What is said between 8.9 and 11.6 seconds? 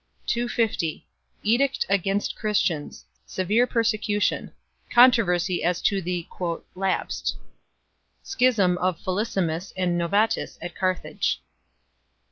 Felicissimus and Novatus at Carthage.